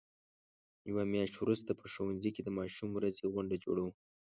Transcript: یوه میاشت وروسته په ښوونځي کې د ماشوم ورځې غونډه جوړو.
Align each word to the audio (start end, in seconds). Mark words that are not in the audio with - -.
یوه 0.89 1.03
میاشت 1.11 1.35
وروسته 1.37 1.71
په 1.79 1.85
ښوونځي 1.93 2.29
کې 2.35 2.41
د 2.43 2.49
ماشوم 2.57 2.89
ورځې 2.93 3.25
غونډه 3.33 3.55
جوړو. 3.63 3.87